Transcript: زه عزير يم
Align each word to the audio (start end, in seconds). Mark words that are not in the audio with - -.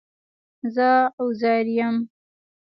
زه 0.73 0.89
عزير 1.23 1.65
يم 1.79 1.95